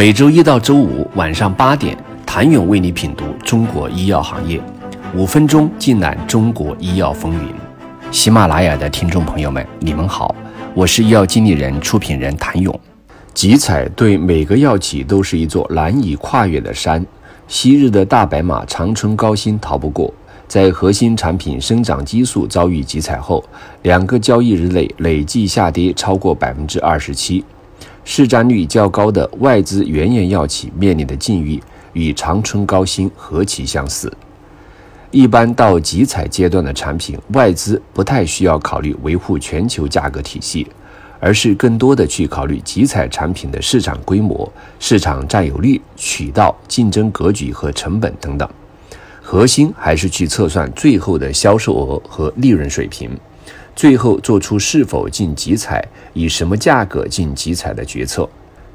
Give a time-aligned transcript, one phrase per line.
[0.00, 4.58] 每周一到周五晚上八点，谭勇为你品读中国医药行业，
[5.14, 7.52] 五分钟尽览中国医药风云。
[8.10, 10.34] 喜马拉雅的听众朋友们，你们好，
[10.72, 12.80] 我是医药经理人、出品人谭勇。
[13.34, 17.04] 集采对每个药企都是一座难以跨越的山，
[17.46, 20.10] 昔日的大白马长春高新逃不过。
[20.48, 23.44] 在核心产品生长激素遭遇集采后，
[23.82, 27.44] 两个交易日内累计下跌超过百分之二十七，
[28.12, 34.12] 市占率较高的外资原研药企面临的境遇与长春高新何其相似。
[35.12, 40.66] 一般到集采阶段的产品，外资不太需要考虑维护全球价格体系，
[41.20, 48.48] 而是更多的去考虑集采产品的市场规模、市场占有率、渠道、竞争格局和成本等等。
[49.22, 53.16] 核心还是去测算最后的销售额和利润水平，
[53.74, 58.28] 最后做出是否进集采、以什么价格进集采的决策。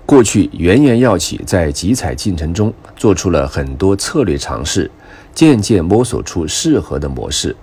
[0.06, 4.90] 过去，原研药企在集采进程中做出了很多策略尝试，
[5.34, 7.56] 渐渐摸索出适合的模式。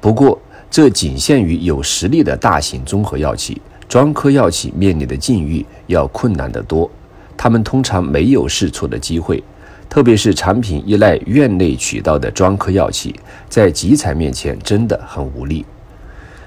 [0.00, 6.90] 不过，这仅限于有实力的大型综合药企，专科药企面临的境遇要困难得多，
[7.36, 9.42] 他们通常没有试错的机会。
[9.88, 13.14] 特别是产品依赖院内渠道的专科药企，
[13.48, 15.64] 在集采面前真的很无力。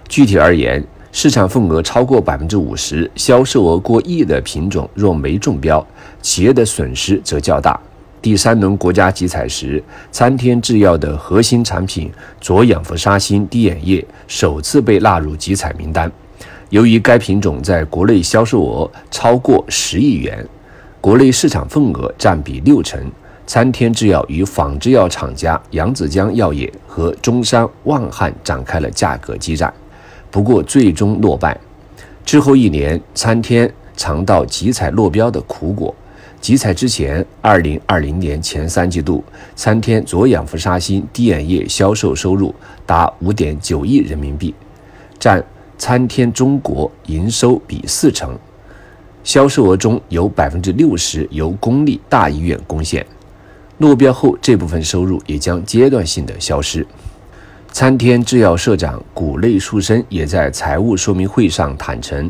[0.07, 5.85] 具体而言，市场份额超过百分之五十、销售额过亿的品种若没中标，
[6.21, 7.79] 企业的损失则较大。
[8.21, 16.11] 第三轮国家集采时，参天制药的核心产品左氧氟沙星滴眼液首次被纳入集采名单。
[16.69, 20.45] 由于该品种在国内销售额超过十亿元，
[20.99, 22.99] 国内市场份额占比六成。
[23.45, 29.73] 参天制药与仿制药厂家扬子江药业和中山旺汉展开了价格激战，
[30.31, 31.57] 不过最终落败。
[32.25, 35.93] 之后一年，参天尝到集采落标的苦果。
[36.39, 39.23] 集采之前，二零二零年前三季度，
[39.55, 42.53] 参天左氧氟沙星滴眼液销售收入
[42.85, 44.53] 达五点九亿人民币，
[45.17, 45.43] 占
[45.79, 48.37] 参天中国营收比四成，
[49.23, 53.03] 销售额中有百分之六十由公立大医院贡献。
[53.79, 56.85] 落标后，这部分收入也将阶段性的消失。
[57.79, 62.27] 参天制药社长谷内树生也在财务说明会上坦诚，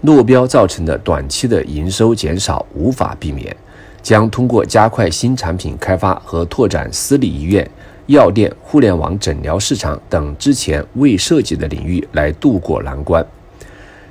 [0.00, 3.56] 落标造成的短期的营收减少无法避免，
[4.02, 7.64] 将通过加快新产品开发和拓展私立医院、
[8.06, 13.24] 药店、互联网诊疗市场等之前未涉及的领域来渡过难关。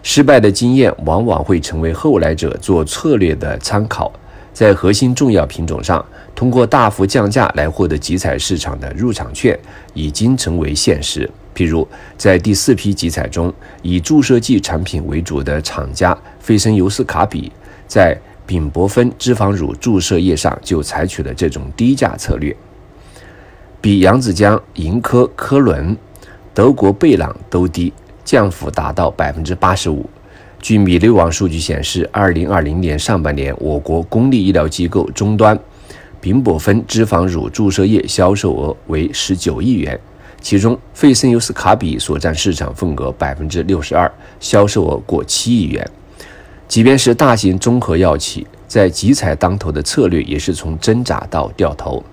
[0.03, 4.09] 失败的经验往往会成为后来者做策略的参考。
[4.57, 6.03] 在核心重要品种上，
[6.33, 9.55] 通过大幅降价来获得集采市场的入场券
[9.93, 11.29] 已经成为现实。
[11.55, 11.87] 譬如，
[12.17, 13.53] 在第四批集采中，
[13.83, 17.51] 以注射剂产品为主的厂家费森尤斯卡比，
[17.85, 22.57] 在丙泊酚脂肪乳注射液上就采取了这种低价策略，
[23.79, 25.95] 比扬子江、盈科、科伦、
[26.55, 27.93] 德国贝朗都低，
[28.25, 30.09] 降幅达到百分之八十五。
[30.59, 35.57] 据米内网数据显示，二零二零年上半年，我国公立医疗机构终端
[36.19, 39.97] 丙泊酚脂肪乳注射液销售额为十九亿元，
[40.41, 45.87] 其中费森尤斯卡比所占市场份额百分之六十二，销售额过七亿元。
[46.67, 52.03] 即便是大型综合药企，在集采当头的策略也是从挣扎到掉头。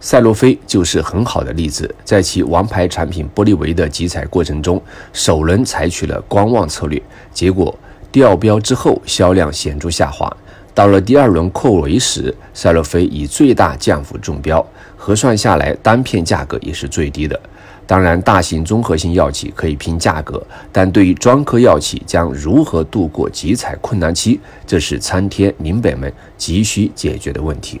[0.00, 4.80] 赛诺菲就是很好的例子，在其王牌产品玻利维的集采过程中，
[5.12, 7.02] 首轮采取了观望策略，
[7.34, 7.76] 结果
[8.12, 10.34] 掉标之后销量显著下滑。
[10.72, 14.64] 到了第二轮扩围时，赛诺菲以最大降幅中标，
[14.96, 17.38] 核算下来单片价格也是最低的。
[17.84, 27.80] 当然，大型综合性药企可以拼价格，但对于专科药企将如何度过集采困难期，这是参天林北们急需解决的问题。